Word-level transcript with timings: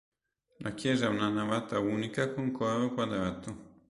La 0.61 0.73
chiesa 0.73 1.05
ha 1.05 1.09
una 1.09 1.29
navata 1.29 1.77
unica 1.77 2.33
con 2.33 2.49
coro 2.49 2.91
quadrato. 2.95 3.79